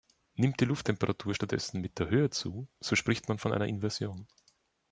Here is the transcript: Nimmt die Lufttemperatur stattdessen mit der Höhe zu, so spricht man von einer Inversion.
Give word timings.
Nimmt 0.33 0.59
die 0.59 0.65
Lufttemperatur 0.65 1.35
stattdessen 1.35 1.79
mit 1.79 1.99
der 1.99 2.09
Höhe 2.09 2.31
zu, 2.31 2.67
so 2.79 2.95
spricht 2.95 3.29
man 3.29 3.37
von 3.37 3.53
einer 3.53 3.67
Inversion. 3.67 4.25